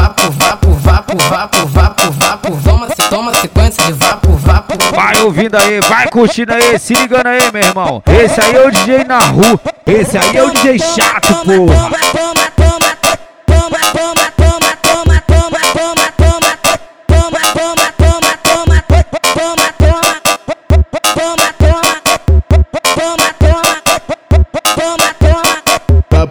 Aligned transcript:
vapo, 0.00 0.30
vapo, 0.30 0.74
vapo, 0.74 1.16
vapo, 1.18 1.66
vapo, 1.66 2.12
vapo, 2.12 2.94
se 2.94 3.08
toma 3.10 3.34
sequência 3.34 3.84
de 3.84 3.92
vapo, 3.92 4.32
vapo. 4.32 4.78
Vai 4.94 5.20
ouvindo 5.22 5.56
aí, 5.56 5.80
vai 5.80 6.08
curtindo 6.08 6.54
aí, 6.54 6.78
se 6.78 6.94
ligando 6.94 7.26
aí, 7.26 7.52
meu 7.52 7.62
irmão. 7.62 8.02
Esse 8.06 8.40
aí 8.40 8.54
é 8.54 8.66
o 8.66 8.70
DJ 8.70 9.04
na 9.04 9.18
rua, 9.18 9.60
esse 9.86 10.16
aí 10.16 10.36
é 10.36 10.42
o 10.42 10.50
DJ 10.50 10.78
chato, 10.78 11.34
porra. 11.44 12.29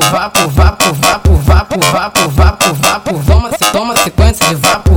vapo, 0.00 0.48
vapo, 0.48 0.92
vapo, 0.94 1.32
vapo, 1.34 1.78
vapo, 1.78 1.80
vapo, 1.80 2.28
vapo, 2.28 2.74
vapo, 2.74 3.14
vapo, 3.14 3.52
toma 3.72 3.96
sequência 3.96 4.46
de 4.46 4.54
vapo. 4.54 4.87